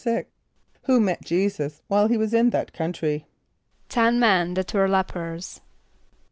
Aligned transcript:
= 0.43 0.81
Who 0.85 0.99
met 0.99 1.23
J[=e]´[s+]us 1.23 1.83
while 1.87 2.07
he 2.07 2.17
was 2.17 2.33
in 2.33 2.49
that 2.49 2.73
country? 2.73 3.27
=Ten 3.87 4.19
men 4.19 4.55
that 4.55 4.73
were 4.73 4.89
lepers. 4.89 5.61